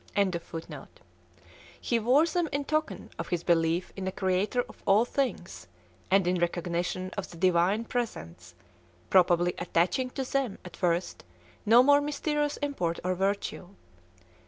[1.79, 5.67] ]he wore them in token of his belief in a creator of all things,
[6.09, 8.55] and in recognition of the Divine Presence,
[9.11, 11.23] probably attaching to them at first
[11.67, 13.75] no more mysterious import or virtue.